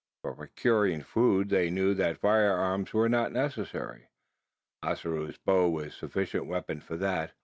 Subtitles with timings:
[0.23, 4.07] For procuring food they knew that firearms were not necessary.
[4.81, 7.33] Ossaroo's bow was sufficient weapon for that.